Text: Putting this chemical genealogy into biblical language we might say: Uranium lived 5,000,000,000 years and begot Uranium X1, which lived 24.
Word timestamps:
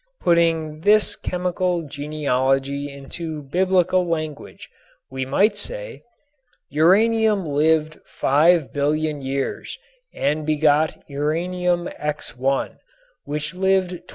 Putting 0.19 0.79
this 0.81 1.15
chemical 1.15 1.83
genealogy 1.87 2.91
into 2.91 3.43
biblical 3.43 4.03
language 4.03 4.67
we 5.11 5.27
might 5.27 5.55
say: 5.55 6.01
Uranium 6.71 7.45
lived 7.45 7.99
5,000,000,000 8.19 9.21
years 9.23 9.77
and 10.11 10.43
begot 10.43 11.03
Uranium 11.07 11.87
X1, 11.99 12.77
which 13.25 13.53
lived 13.53 13.89
24. 13.89 14.07